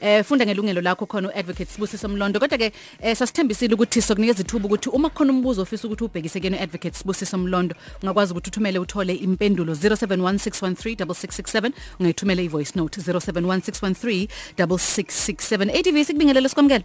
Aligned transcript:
eh 0.00 0.24
funda 0.24 0.46
ngelungelo 0.46 0.80
lakho 0.80 1.06
khona 1.06 1.28
uadvocate 1.28 1.70
Sibusiso 1.70 2.08
Mlondo 2.08 2.40
kodwa 2.40 2.58
ke 2.58 2.72
eh, 3.02 3.16
sasithembisile 3.16 3.74
ukuthi 3.74 4.02
sokunikeza 4.02 4.42
ithuba 4.42 4.66
ukuthi 4.66 4.88
uma 4.88 5.10
khona 5.10 5.32
umbuzo 5.32 5.62
ofisa 5.62 5.88
ukuthi 5.88 6.04
ubhekise 6.04 6.40
kene 6.40 6.60
advocate 6.60 6.96
Sibusiso 6.96 7.38
Mlondo 7.38 7.74
ungakwazi 8.02 8.32
ukuthi 8.32 8.50
uthumele 8.50 8.78
uthole 8.78 9.14
impendulo 9.14 9.72
0716136667 9.72 11.72
ungayithumela 12.00 12.42
ivoice 12.42 12.72
note 12.76 13.00
0716136667 13.00 15.78
ATV 15.78 16.04
sikubingelele 16.04 16.48
sikwamukele. 16.48 16.84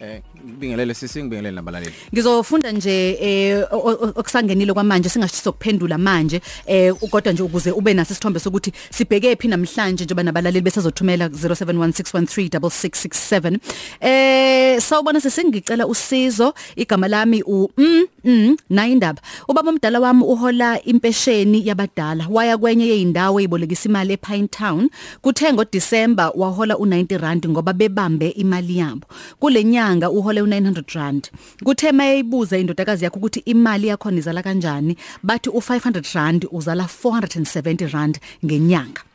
Eh 0.00 0.20
ngibingelele 0.46 0.94
sisi 0.94 1.22
ngibingelele 1.22 1.54
nabalaleli. 1.54 1.92
ngizofunda 2.14 2.72
nje 2.72 3.18
eh 3.20 3.64
o- 3.70 3.76
o- 3.78 4.12
okusangenile 4.20 4.72
kwamanje 4.72 5.08
singashiso 5.08 5.52
kuphendula 5.52 5.98
manje 5.98 6.40
eh 6.66 6.94
kodwa 7.10 7.32
nje 7.32 7.42
ukuze 7.42 7.70
ube 7.72 7.94
naso 7.94 8.12
isithombe 8.12 8.40
sokuthi 8.40 8.72
sibheke 8.90 9.36
phi 9.36 9.48
namhlanje 9.48 10.04
njengoba 10.04 10.22
nabalaleli 10.22 10.60
besazothumela 10.60 11.28
0716136667 11.28 13.58
eh 14.00 14.80
sawubona 14.80 15.20
sesingicela 15.20 15.86
usizo. 15.86 16.54
Igama 16.76 17.08
lami 17.08 17.42
u 17.46 17.68
mm, 17.76 18.06
mm 18.24 18.56
nayindaba. 18.70 19.20
Ubaba 19.48 19.70
omdala 19.70 20.00
wami 20.00 20.22
uhola 20.24 20.82
impesheni 20.84 21.66
yabadala. 21.66 22.26
Waya 22.30 22.58
kwenye 22.58 22.86
yeindawo 22.86 23.40
eyibolekisa 23.40 23.88
imali 23.88 24.12
ePine 24.12 24.48
Town. 24.48 24.90
Kuthe 25.22 25.52
ngoDisember 25.52 26.32
wahola 26.34 26.74
u90 26.74 27.18
rand 27.18 27.48
ngoba 27.48 27.72
bebambe 27.72 28.28
imali 28.28 28.78
yabo. 28.78 29.06
Kulenyanga 29.88 30.10
uhole 30.10 30.42
u900 30.42 30.94
rand. 30.94 31.30
Kuthe 31.64 31.92
mayibuza 31.92 32.58
indodakazi 32.58 33.04
yakho 33.04 33.18
ukuthi 33.18 33.40
imali 33.40 33.86
yakho 33.88 34.10
nizala 34.10 34.42
kanjani 34.42 34.96
bathi 35.22 35.50
u500 35.50 36.14
rand 36.14 36.46
uzala 36.50 36.84
470 36.84 37.92
rand 37.92 38.18
ngenyanga. 38.44 39.07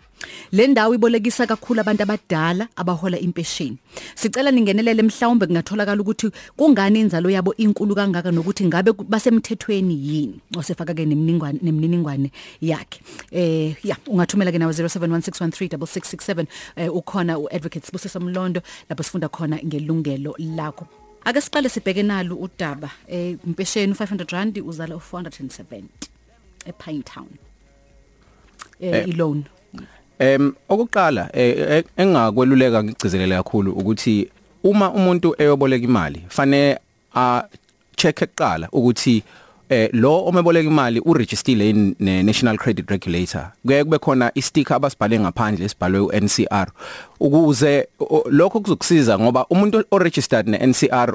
Le 0.52 0.68
ndawo 0.68 0.94
ibolekisa 0.96 1.48
kakhulu 1.48 1.82
abantu 1.82 2.04
abadala 2.04 2.68
abahola 2.76 3.20
impesheni. 3.20 3.78
Sicela 4.16 4.52
ningenelele 4.52 5.04
mhlawumbe 5.04 5.46
kungatholakala 5.48 6.02
ukuthi 6.02 6.32
kungani 6.58 7.00
inzalo 7.00 7.30
yabo 7.30 7.54
inkulu 7.58 7.96
kangaka 7.96 8.32
nokuthi 8.32 8.66
ngabe 8.66 8.92
ku- 8.94 9.04
basemthethweni 9.04 9.94
yini. 9.94 10.40
Osefaka 10.58 10.94
ke 10.94 11.06
nemningwane 11.06 11.60
nemniningwane 11.62 12.32
yakhe. 12.62 13.02
Eh 13.32 13.76
ya 13.84 13.98
ungathumela 14.08 14.52
ke 14.52 14.60
nawe 14.60 14.74
0716136667 14.74 16.46
eh 16.76 16.90
ukhona 16.96 17.38
uadvocate 17.40 17.86
Sibusiso 17.86 18.20
Mlondo 18.20 18.62
lapho 18.90 19.04
sifunda 19.04 19.30
khona 19.30 19.58
ngelungelo 19.66 20.36
lakho. 20.40 20.88
Ake 21.26 21.42
siqale 21.42 21.70
sibheke 21.70 22.04
nalo 22.04 22.36
udaba 22.36 22.92
eh 23.08 23.38
impesheni 23.48 23.94
u500 23.94 24.32
rand 24.32 24.58
uzala 24.58 24.96
u470 24.96 25.84
ePine 26.66 27.04
Town. 27.04 27.28
Eh 28.80 28.94
Eh, 28.94 29.08
iloan. 29.10 29.44
Em 30.20 30.54
okuqala 30.70 31.30
eh, 31.34 31.56
eh, 31.70 31.84
engakweluleka 31.98 32.84
ngigcizelele 32.84 33.36
kakhulu 33.36 33.72
ukuthi 33.72 34.30
uma 34.64 34.92
umuntu 34.92 35.36
eyoboleka 35.38 35.86
imali 35.86 36.24
fanele 36.30 36.80
a 37.16 37.44
check 37.96 38.22
eqala 38.22 38.70
ukuthi 38.72 39.24
eh 39.70 39.90
lo 39.94 40.26
omeboleka 40.26 40.70
imali 40.70 41.00
uregistile 41.00 41.74
ne 42.00 42.24
National 42.24 42.58
Credit 42.58 42.90
Regulator. 42.90 43.52
Kuye 43.66 43.84
kube 43.84 43.98
khona 43.98 44.32
isticker 44.36 44.76
abasibhale 44.76 45.20
ngaphandle 45.20 45.66
esibhalwe 45.66 46.00
uNCR 46.00 46.68
ukuze 47.20 47.88
lokho 48.30 48.60
kuzokusiza 48.60 49.20
ngoba 49.20 49.46
umuntu 49.50 49.84
oregistered 49.92 50.48
neNCR 50.48 51.14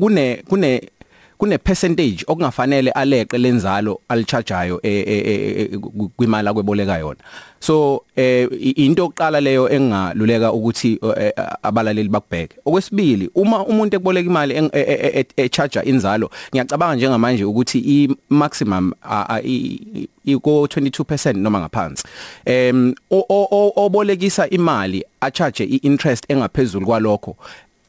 kune 0.00 0.42
kune 0.48 0.90
kune 1.38 1.58
percentage 1.58 2.24
okungafanele 2.26 2.90
aleqe 2.90 3.38
lenzalo 3.38 4.00
alichargeayo 4.08 4.80
e- 4.82 4.88
e- 4.88 5.22
e- 5.26 5.68
e- 5.74 5.78
kwimali 6.16 6.48
akweboleka 6.48 6.98
yona. 6.98 7.20
So 7.60 8.04
eh 8.16 8.46
into 8.76 9.02
yokuqala 9.02 9.40
leyo 9.40 9.68
engaluleka 9.68 10.52
ukuthi 10.52 10.98
eh, 11.16 11.32
abalaleli 11.62 12.08
bakubheke. 12.08 12.56
Okwesibili 12.64 13.30
uma 13.34 13.64
umuntu 13.66 13.96
ekuboleka 13.96 14.30
imali 14.30 14.54
e- 14.54 14.70
e- 14.72 15.20
e- 15.20 15.26
e 15.36 15.48
charge 15.48 15.80
inzalo 15.80 16.30
ngiyacabanga 16.52 16.94
njengamanje 16.96 17.44
ukuthi 17.44 17.78
i 17.78 18.16
maximum 18.30 18.92
iko 20.24 20.66
22% 20.66 21.36
noma 21.36 21.60
ngaphansi. 21.60 22.04
Em 22.44 22.94
obolekisa 23.76 24.48
imali 24.50 25.02
a 25.20 25.30
charge 25.30 25.64
i-interest 25.64 26.24
engaphezulu 26.28 26.86
kwalokho. 26.86 27.36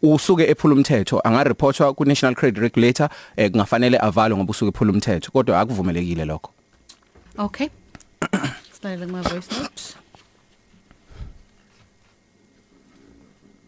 Usuke 0.01 0.43
ephula 0.43 0.75
umthetho 0.75 1.21
angareportwa 1.23 1.93
ku 1.93 2.05
National 2.05 2.35
Credit 2.35 2.61
Regulator 2.61 3.09
eh 3.37 3.51
kungafanele 3.51 3.97
avalwe 3.97 4.37
ngoba 4.37 4.51
usuke 4.51 4.69
ephula 4.69 4.91
umthetho 4.91 5.31
kodwa 5.31 5.59
akuvumelekile 5.59 6.25
lokho 6.25 6.51
Okay. 7.37 7.69
Silalela 8.71 9.05
kuma 9.05 9.21
voice 9.21 9.59
note. 9.59 9.95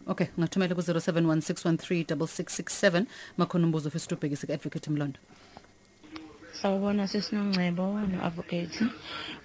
Okay, 0.07 0.27
ngathumela 0.39 0.75
ku 0.75 0.81
0716136667 0.81 3.05
makhona 3.38 3.65
umbuzo 3.67 3.89
ofisa 3.89 4.15
ubhekise 4.15 4.47
kuadvocate 4.47 4.89
Mlondo. 4.89 5.19
Sawubona 6.57 7.06
sisinoncebo 7.07 7.85
no 8.09 8.18
advocate 8.28 8.81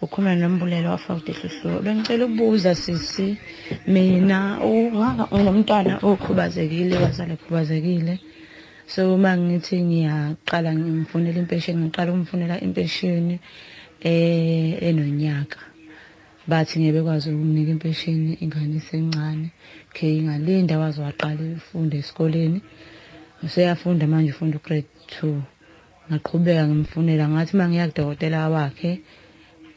ukhuluma 0.01 0.33
nombulelo 0.35 0.89
wafawudehluhlo 0.91 1.83
bengicela 1.85 2.25
ukubuza 2.25 2.73
sisi 2.75 3.37
mina 3.87 4.39
ungaka 4.65 5.25
nginomntwana 5.29 5.95
okhubazekile 6.09 6.95
wazale 7.05 7.37
khubazekile 7.37 8.15
so 8.93 9.15
uma 9.15 9.37
ngithi 9.37 9.77
ngiyaqala 9.89 10.71
ngimfunela 10.73 11.39
impesheni 11.43 11.81
ngiqala 11.85 12.11
umfunela 12.17 12.57
impesheni 12.67 13.37
eh 14.11 14.83
enonyaka. 14.89 15.61
Bathi 16.49 16.81
ngeke 16.81 16.93
bekwazi 16.97 17.29
ukumnika 17.31 17.71
impesheni 17.77 18.33
ingane 18.45 18.77
isencane 18.81 19.49
ke 19.95 20.05
ingalinda 20.19 20.81
waze 20.81 21.01
waqala 21.05 21.43
ifunde 21.57 21.97
esikoleni. 21.99 22.61
Useyafunda 23.45 24.07
manje 24.07 24.31
ufunda 24.33 24.57
ugrade 24.57 24.89
2 25.21 25.52
ngaqhubeka 26.13 26.69
ngimfunela 26.69 27.25
ngathi 27.33 27.57
mangiya 27.57 27.89
kudokotela 27.89 28.49
wakhe 28.53 29.01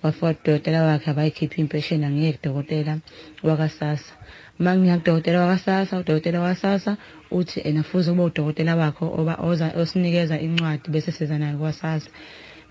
wafika 0.04 0.34
kudokotela 0.34 0.84
wakhe 0.84 1.08
abayikhipha 1.10 1.58
impesheni 1.64 2.06
angiye 2.06 2.34
kudokotela 2.36 3.00
wakasasa 3.44 4.12
mangiya 4.60 5.00
kudokotela 5.00 5.40
wakasasa 5.48 6.00
udokotela 6.00 6.40
wakasasa 6.44 6.98
uthi 7.32 7.60
ena 7.64 7.84
fuze 7.84 8.12
kube 8.12 8.24
udokotela 8.24 8.76
wakho 8.76 9.06
oba 9.20 9.36
oza 9.48 9.72
osinikeza 9.80 10.36
incwadi 10.40 10.90
bese 10.92 11.12
siza 11.12 11.40
nayo 11.40 11.58
kwasasa 11.58 12.10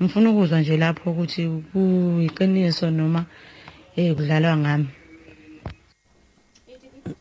ngifuna 0.02 0.30
ukuzwa 0.30 0.60
nje 0.60 0.76
lapho 0.76 1.10
ukuthi 1.10 1.42
kuyiqiniso 1.72 2.90
noma 2.90 3.24
eh 3.96 4.14
kudlalwa 4.16 4.56
ngami. 4.56 4.88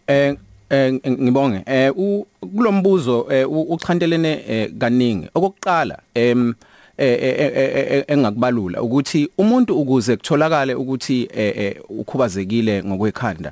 Eh 0.07 0.35
eh 0.73 0.93
ngibonge. 0.93 1.61
Eh 1.65 1.91
kulombuzo 2.39 3.27
eh, 3.31 3.45
uchantelene 3.51 4.43
eh, 4.47 4.71
kaningi. 4.77 5.27
Okokuqala 5.35 5.99
em 6.13 6.53
eh, 6.97 7.17
eh, 7.21 7.35
eh, 7.39 7.51
eh, 7.55 7.87
eh, 7.91 8.03
engakubalula 8.07 8.81
ukuthi 8.81 9.29
umuntu 9.37 9.81
ukuze 9.81 10.15
kutholakale 10.17 10.75
ukuthi 10.75 11.29
ukhubazekile 11.89 12.83
ngokwekhanda 12.83 13.51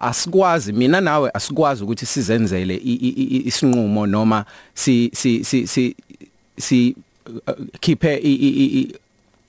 asikwazi 0.00 0.72
mina 0.72 1.00
nawe 1.00 1.30
asikwazi 1.34 1.84
ukuthi 1.84 2.06
sizenzele 2.06 2.80
isinqumo 3.44 4.06
noma 4.06 4.44
si 4.74 5.10
si 5.14 5.44
si 5.44 5.96
si 6.58 6.96
uh, 7.46 7.54
khiphe 7.80 8.16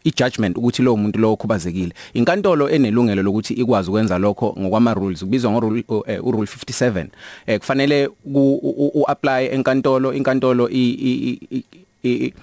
ijudgment 0.04 0.58
ukuthi 0.58 0.82
lo 0.84 0.96
muntu 0.98 1.20
lo 1.20 1.32
okhubazekile 1.34 1.94
inkantolo 2.14 2.70
enelungelo 2.70 3.24
lokuthi 3.24 3.54
ikwazi 3.54 3.90
ukwenza 3.90 4.18
lokho 4.18 4.56
ngokwama 4.60 4.94
rules 4.94 5.20
kubizwa 5.20 5.52
ngo 5.52 5.60
rule 5.60 5.84
uh, 5.88 6.32
rule 6.32 6.48
57 6.48 7.06
eh 7.48 7.60
kufanele 7.60 8.10
uapply 8.94 9.46
enkantolo 9.52 10.14
inkantolo 10.14 10.70
i 10.70 10.90
i- 10.90 11.40
i- 11.52 11.64
i- 12.04 12.34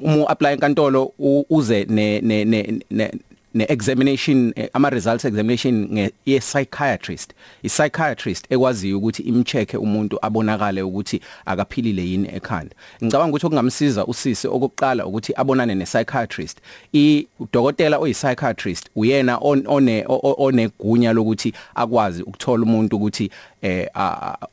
uma 0.00 0.28
apply 0.28 0.52
enkantolo 0.52 1.12
u- 1.18 1.44
uze 1.50 1.84
ne 1.88 2.20
ne 2.20 2.44
ne 2.44 2.80
ne 2.90 3.10
ne-examination 3.54 4.52
eh, 4.56 4.68
ama 4.72 4.90
results 4.90 5.24
examination 5.24 5.88
nge 5.92 6.12
psychiatrist 6.40 7.32
i 7.62 7.68
psychiatrist 7.68 8.46
ekwaziyo 8.50 8.98
ukuthi 8.98 9.22
imcheck 9.22 9.74
umuntu 9.74 10.18
abonakale 10.22 10.82
ukuthi 10.82 11.20
akaphilile 11.46 12.02
yini 12.02 12.28
ekhanda. 12.28 12.74
Ngicabanga 13.04 13.30
ukuthi 13.30 13.46
okungamsiza 13.46 14.06
usisi 14.06 14.48
okokuqala 14.48 15.06
ukuthi 15.06 15.32
abonane 15.36 15.74
ne 15.74 15.84
psychiatrist 15.84 16.58
i 16.94 17.26
udokotela 17.40 17.98
oyi 17.98 18.12
psychiatrist 18.12 18.88
uyena 18.96 19.38
on- 19.40 19.64
one 19.66 20.04
onegunya 20.38 21.12
lokuthi 21.12 21.52
akwazi 21.74 22.22
ukuthola 22.22 22.62
umuntu 22.62 22.96
ukuthi 22.96 23.30
eh 23.62 23.86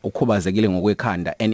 ukhubazekile 0.04 0.70
ngokwekhanda. 0.70 1.36
And 1.40 1.54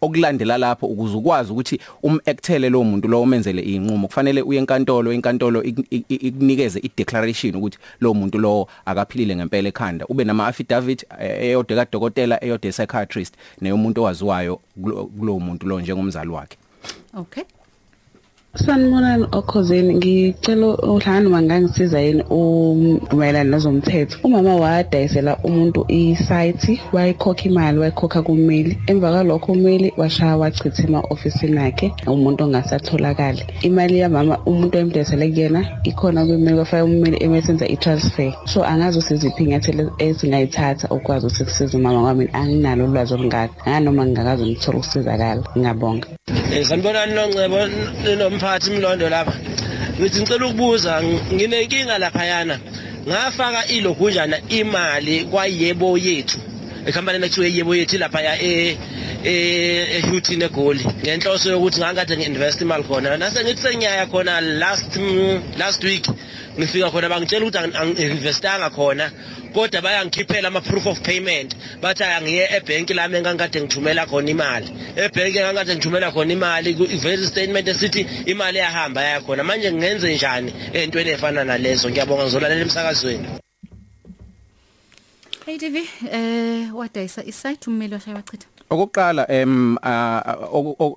okulandela 0.00 0.58
lapho 0.58 0.86
ukuze 0.86 1.16
ukwazi 1.16 1.52
ukuthi 1.52 1.80
umactele 2.02 2.68
lo 2.70 2.84
muntu 2.84 3.08
lo 3.08 3.22
umenzele 3.22 3.62
inqumo 3.62 4.06
kufanele 4.06 4.42
uye 4.42 4.58
enkantolo 4.58 5.12
inkantolo 5.12 5.62
ik- 5.62 5.86
ik- 5.90 6.04
ik- 6.08 6.22
ikunikeze 6.22 6.78
i-declaration 6.78 7.54
ukuthi 7.56 7.78
lo 8.00 8.14
muntu 8.14 8.38
lo 8.38 8.68
akaphilile 8.84 9.36
ngempela 9.36 9.68
ekhanda 9.68 10.06
ube 10.06 10.24
nama 10.24 10.46
affidavit 10.46 11.04
eh, 11.20 11.42
eyodwa 11.42 11.76
kadokotela 11.76 12.44
eyodwa 12.44 12.70
psychiatrist 12.70 13.34
neyomuntu 13.60 14.02
owaziwayo 14.02 14.60
kulo 14.82 15.04
kulo 15.04 15.38
muntu 15.38 15.66
lo 15.66 15.80
njengomzali 15.80 16.30
wakhe 16.30 16.56
Okay. 17.14 17.42
Sanibonani 18.56 19.26
okhozeni 19.32 19.94
ngicela 19.94 20.66
uhlangana 20.66 21.20
noma 21.20 21.42
ngangisiza 21.42 22.00
yini 22.00 22.22
umayelana 23.12 23.50
nezomthetho. 23.50 24.18
Umama 24.24 24.56
wadayisela 24.56 25.36
umuntu 25.44 25.84
isite 25.88 26.80
wayikhokha 26.92 27.44
imali 27.44 27.78
wayikhokha 27.78 28.22
kumeli. 28.22 28.78
Emva 28.86 29.10
kwalokho 29.12 29.52
umeli 29.52 29.92
washaya 29.96 30.36
wachitha 30.36 30.82
ema-ofisini 30.82 31.58
akhe 31.58 31.92
umuntu 32.06 32.44
ongasatholakali. 32.44 33.42
Imali 33.62 33.98
yamama 33.98 34.38
umuntu 34.46 34.78
emdayisele 34.78 35.28
kuyena 35.28 35.60
ikhona 35.84 36.24
kwimeli 36.24 36.56
kwafaka 36.56 36.84
umeli 36.84 37.16
emesenza 37.20 37.66
i-transfer. 37.68 38.32
So 38.46 38.64
angazi 38.64 38.98
usiziphi 38.98 39.44
inyathelo 39.44 39.92
ezingayithatha 39.98 40.88
ukwazi 40.88 41.26
ukuthi 41.26 41.44
kusize 41.44 41.76
umama 41.76 42.02
wami 42.02 42.28
anginalo 42.32 42.84
ulwazi 42.84 43.14
olungaka. 43.14 43.54
Nganoma 43.68 44.06
ngingakazi 44.06 44.42
ngithola 44.44 44.78
ukusizakala. 44.78 45.42
Ngiyabonga. 45.56 46.08
Sanibonani 46.48 47.12
noNcebo 47.14 47.66
nomphathi 48.16 48.70
Mlondo 48.70 49.08
lapha. 49.08 49.32
Ngithi 50.00 50.20
ngicela 50.20 50.46
ukubuza 50.46 51.02
nginenkinga 51.02 51.98
lapha 51.98 52.24
yana. 52.24 52.58
Ngafaka 53.06 53.66
ilogunjana 53.66 54.40
imali 54.48 55.24
kwayebo 55.24 55.98
yethu. 55.98 56.38
Ekhampanini 56.86 57.26
ekuthiwe 57.26 57.52
yebo 57.52 57.74
yethu 57.76 57.98
lapha 57.98 58.20
ya 58.22 58.42
e 58.42 58.78
eGoli. 59.24 60.84
Ngenhloso 61.02 61.50
yokuthi 61.50 61.80
ngangade 61.80 62.16
ngiinvest 62.16 62.60
imali 62.60 62.84
khona. 62.84 63.16
Nase 63.16 63.44
ngithi 63.44 63.62
senyaya 63.62 64.06
khona 64.06 64.40
last 64.40 64.96
last 65.58 65.84
week 65.84 66.06
ngifika 66.58 66.90
khona 66.90 67.08
bangitshela 67.08 67.46
ukuthi 67.46 67.58
anginvestanga 67.58 68.70
khona 68.70 69.10
kodwa 69.58 69.82
bayangikhiphela 69.82 70.48
ama 70.48 70.60
proof 70.60 70.86
of 70.86 71.00
payment. 71.00 71.56
Bathi 71.82 72.04
angiye 72.04 72.48
ebhenki 72.56 72.94
lami 72.94 73.16
engangade 73.16 73.60
ngithumela 73.60 74.06
khona 74.06 74.30
imali. 74.30 74.70
Ebhenki 74.96 75.38
engangade 75.38 75.74
ngithumela 75.74 76.10
khona 76.12 76.32
imali 76.32 76.70
iveze 76.70 77.26
statement 77.26 77.68
esithi 77.68 78.06
imali 78.26 78.58
yahamba 78.58 79.02
yakhona. 79.02 79.44
Manje 79.44 79.72
ngenze 79.72 80.14
njani 80.14 80.52
entweni 80.72 81.10
efana 81.10 81.44
nalezo? 81.44 81.90
Ngiyabonga 81.90 82.24
ngizolalela 82.24 82.60
emsakazweni. 82.60 83.28
Hey 85.46 85.58
TV 85.58 85.76
eh 86.12 86.76
wadayisa 86.76 87.24
isite 87.24 87.66
ummeli 87.70 87.94
washaya 87.94 88.16
wachitha. 88.16 88.46
Okokuqala 88.70 89.30
em 89.30 89.76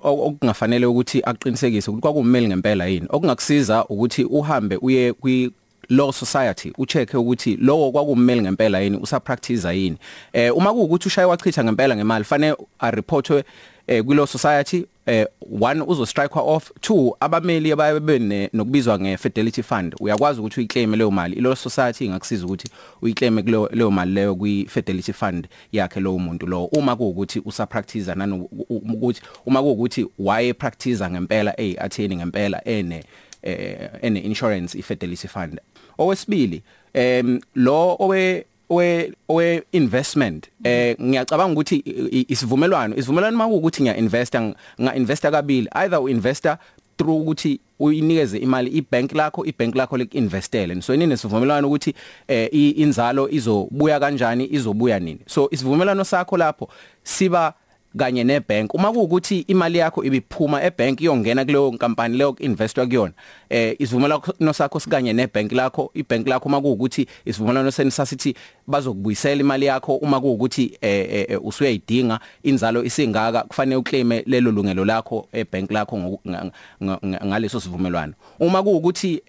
okungafanele 0.04 0.86
ukuthi 0.86 1.22
aqinisekise 1.24 1.90
ukuthi 1.90 2.02
kwakummeli 2.02 2.48
ngempela 2.48 2.86
yini. 2.86 3.06
Okungakusiza 3.10 3.84
ukuthi 3.84 4.24
uhambe 4.24 4.76
uye 4.76 5.12
kwi 5.12 5.50
law 5.92 6.12
society 6.12 6.72
ucheck 6.78 7.14
ukuthi 7.14 7.56
lowo 7.56 7.92
kwakummeli 7.92 8.42
ngempela 8.42 8.80
yini 8.80 8.96
usa 8.96 9.20
practice 9.20 9.68
yini 9.76 9.96
eh 10.32 10.56
uma 10.56 10.72
kuukuthi 10.72 11.08
ushaye 11.08 11.26
wachitha 11.26 11.64
ngempela 11.64 11.96
ngemali 11.96 12.24
fanele 12.24 12.56
a 12.78 12.90
reportwe 12.90 13.44
eh 13.86 14.04
kwi 14.04 14.14
law 14.14 14.26
society 14.26 14.86
eh 15.06 15.26
one 15.60 15.82
uzo 15.86 16.06
strike 16.06 16.38
off 16.38 16.70
two 16.80 17.16
abameli 17.20 17.72
ababe 17.72 18.48
nokubizwa 18.52 18.98
ngefidelity 18.98 19.62
fund 19.62 19.94
uyakwazi 20.00 20.40
ukuthi 20.40 20.60
uyiclaim 20.60 20.94
leyo 20.94 21.10
mali 21.10 21.36
ilo 21.36 21.56
society 21.56 22.04
ingakusiza 22.04 22.44
ukuthi 22.46 22.68
uyiclaim 23.02 23.42
kuleyo 23.42 23.70
leyo 23.72 23.90
mali 23.90 24.12
leyo 24.12 24.34
kwi 24.34 24.66
fidelity 24.70 25.12
fund 25.12 25.48
yakhe 25.72 26.00
lowo 26.00 26.18
muntu 26.18 26.46
lo 26.46 26.64
uma 26.64 26.96
kuukuthi 26.96 27.42
usa 27.44 27.66
practice 27.66 28.14
nanokuthi 28.14 29.22
uma 29.46 29.62
kuukuthi 29.62 30.06
waye 30.18 30.54
practice 30.54 31.10
ngempela 31.10 31.60
ey 31.60 31.76
atheni 31.78 32.16
ngempela 32.16 32.68
ene 32.68 32.96
eh 32.96 33.04
ene 33.42 34.20
insurance 34.20 34.78
ifidelity 34.78 35.28
fund. 35.28 35.60
Owesibili 35.98 36.62
em 36.94 37.40
lo 37.54 37.96
owe 37.98 38.44
we 38.68 39.12
we 39.28 39.62
investment 39.72 40.48
eh 40.64 40.96
ngiyacabanga 41.00 41.52
ukuthi 41.52 41.84
isivumelwano 42.28 42.96
isivumelwano 42.96 43.36
makuukuthi 43.36 43.82
ngiya 43.82 43.96
investa 43.96 44.54
nga 44.80 44.94
investa 44.94 45.30
kabili 45.30 45.68
either 45.74 45.98
u 45.98 46.08
investor 46.08 46.58
through 46.96 47.22
ukuthi 47.22 47.60
uyinikeze 47.80 48.38
imali 48.38 48.70
ibank 48.70 49.12
lakho 49.12 49.44
ibank 49.44 49.74
lakho 49.74 49.96
lekuinvestele 49.96 50.82
so 50.82 50.94
inini 50.94 51.16
sivumelwano 51.16 51.68
ukuthi 51.68 51.94
eh 52.28 52.78
inzalo 52.78 53.28
izobuya 53.30 54.00
kanjani 54.00 54.48
izobuya 54.52 54.98
nini. 54.98 55.20
So 55.26 55.48
isivumelwano 55.50 56.04
sakho 56.04 56.36
lapho 56.36 56.68
siba 57.02 57.54
kanye 57.98 58.24
nebank 58.24 58.74
uma 58.74 58.92
kuukuthi 58.92 59.38
imali 59.38 59.78
yakho 59.78 60.04
ibiphuma 60.04 60.62
ebank 60.62 61.00
iyongena 61.00 61.44
kuleyo 61.44 61.70
nkampani 61.70 62.16
leyo 62.16 62.36
investwa 62.40 62.86
kuyona 62.86 63.12
eh 63.50 63.76
isivumelwano 63.78 64.52
sakho 64.52 64.80
sikanye 64.80 65.12
nebank 65.12 65.52
lakho 65.52 65.90
ibank 65.94 66.28
lakho 66.28 66.48
uma 66.48 66.60
kuukuthi 66.60 67.06
isivumelwano 67.24 67.70
senisasithi 67.70 68.34
bazokubuyisela 68.66 69.40
imali 69.40 69.66
yakho 69.66 69.96
uma 69.96 70.20
kuukuthi 70.20 70.78
eh 70.80 71.38
usuyayidinga 71.44 72.20
inzalo 72.42 72.84
isingaka 72.84 73.42
kufanele 73.42 73.76
uclaim 73.76 74.12
lelo 74.26 74.50
lungelo 74.50 74.84
lakho 74.84 75.28
ebank 75.32 75.70
lakho 75.70 76.20
ngaleso 77.26 77.60
sivumelwano. 77.60 78.12
Uma 78.40 78.62
kuukuthi 78.62 79.22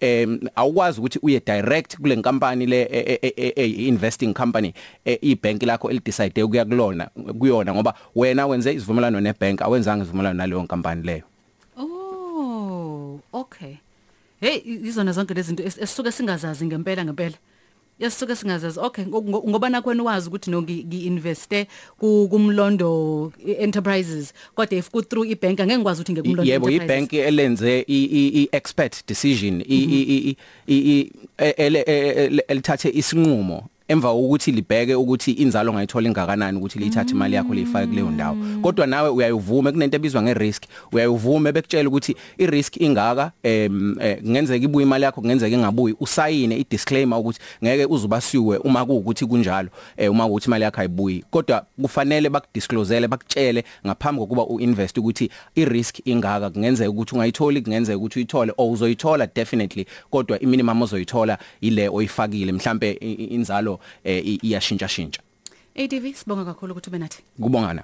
awukwazi 0.56 1.00
ukuthi 1.00 1.20
uye 1.22 1.42
direct 1.46 1.98
kule 1.98 2.16
nkampani 2.16 2.66
le 2.66 2.84
investing 3.88 4.34
company 4.34 4.74
ibank 5.22 5.64
lakho 5.64 5.90
elidecide 5.90 6.44
ukuya 6.44 6.66
kulona 6.66 7.10
kuyona 7.40 7.74
ngoba 7.74 7.94
wena 8.16 8.48
wenze 8.54 8.74
isivumelwano 8.74 9.20
nebank 9.22 9.62
awenzanga 9.62 10.04
isivumelwano 10.04 10.38
naleyo 10.38 10.64
nkampani 10.64 11.04
leyo 11.04 11.26
Oh 11.78 13.20
okay 13.34 13.76
Hey 14.40 14.62
izona 14.66 15.12
zonke 15.12 15.34
lezi 15.34 15.48
zinto 15.48 15.64
esisuke 15.64 16.12
singazazi 16.12 16.66
ngempela 16.66 17.06
ngempela 17.06 17.38
Yasisuke 18.00 18.36
singazazi 18.36 18.80
okay 18.80 19.06
ngoba 19.06 19.70
nakwena 19.70 20.04
wazi 20.04 20.28
ukuthi 20.28 20.52
no 20.52 20.62
ngiinveste 20.62 21.68
kumlondo 22.00 23.32
enterprises 23.60 24.34
kodwa 24.56 24.78
if 24.78 24.90
ku 24.90 25.02
through 25.02 25.30
ibank 25.30 25.60
angeke 25.60 25.78
ngikwazi 25.78 26.02
ukuthi 26.02 26.14
ngekumlondo 26.14 26.52
yebo 26.52 26.70
ibank 26.70 27.14
elenze 27.14 27.86
i 27.88 28.50
expert 28.52 29.08
decision 29.08 29.62
i 29.62 30.36
elithathe 32.48 32.90
isinqumo 32.90 33.70
emva 33.88 34.14
ukuthi 34.14 34.52
libheke 34.52 34.96
ukuthi 34.96 35.32
inzalo 35.32 35.72
ongayithola 35.72 36.08
ingakanani 36.08 36.58
ukuthi 36.58 36.80
lithathe 36.80 37.12
imali 37.12 37.36
yakho 37.36 37.54
leyifake 37.54 37.88
kuleyo 37.88 38.12
ndawo. 38.12 38.38
Kodwa 38.62 38.88
nawe 38.88 39.10
uyayivume 39.10 39.72
kunento 39.72 39.96
ebizwa 39.96 40.22
ngerisk. 40.22 40.64
Uyayivume 40.92 41.52
bekutshela 41.52 41.90
ukuthi 41.90 42.16
irisk 42.38 42.82
ingaka 42.82 43.32
em 43.44 43.96
kungenzeka 44.24 44.66
ibuye 44.66 44.86
imali 44.86 45.04
yakho 45.04 45.22
kungenzeka 45.22 45.56
ingabuyi. 45.56 45.96
Usayine 46.00 46.58
idisclaimer 46.58 47.20
ukuthi 47.20 47.40
ngeke 47.64 47.86
uzubasiwe 47.86 48.58
uma 48.58 48.86
kuukuthi 48.86 49.26
kunjalo 49.26 49.70
uma 50.10 50.26
ukuthi 50.26 50.48
imali 50.48 50.64
yakho 50.64 50.82
ayibuyi. 50.82 51.24
Kodwa 51.32 51.66
kufanele 51.82 52.30
bakudisclosele 52.30 53.08
bakutshele 53.08 53.64
ngaphambi 53.86 54.22
kokuba 54.22 54.46
uinvest 54.46 54.98
ukuthi 54.98 55.30
irisk 55.56 56.08
ingaka 56.08 56.50
kungenzeka 56.50 56.90
ukuthi 56.90 57.16
ungayitholi 57.16 57.62
kungenzeka 57.62 57.98
ukuthi 57.98 58.20
uyithole 58.20 58.54
or 58.58 58.72
uzoyithola 58.72 59.28
definitely 59.36 59.86
kodwa 60.10 60.40
iminimum 60.40 60.82
ozoyithola 60.82 61.38
ile 61.62 61.90
oyifakile. 61.90 62.52
Mhlambe 62.52 62.92
inzalo 62.92 63.80
eh 64.04 64.40
iyashintsha 64.44 64.88
shintsha. 64.88 65.22
ADV 65.76 66.14
sibonga 66.16 66.46
kakhulu 66.46 66.72
ukuthi 66.72 66.90
ube 66.90 67.00
nathi 67.00 67.20
kubongana. 67.42 67.84